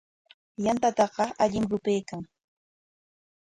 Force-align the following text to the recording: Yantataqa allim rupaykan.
Yantataqa 0.65 1.25
allim 1.43 1.65
rupaykan. 1.71 2.21